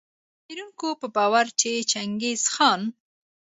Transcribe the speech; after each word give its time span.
د 0.03 0.03
څېړونکو 0.45 0.87
په 1.01 1.07
باور 1.15 1.45
چي 1.59 1.71
چنګیز 1.91 2.41
خان 2.53 2.81